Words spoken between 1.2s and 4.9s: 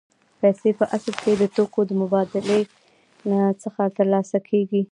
کې د توکو له مبادلې څخه ترلاسه کېږي